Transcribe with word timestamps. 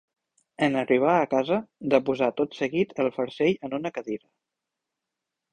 En 0.67 0.77
arribar 0.79 1.17
a 1.17 1.27
casa, 1.33 1.59
deposà 1.95 2.31
tot 2.41 2.57
seguit 2.63 2.97
el 3.05 3.13
farcell 3.19 3.55
en 3.69 3.79
una 3.81 3.93
cadira. 3.99 4.27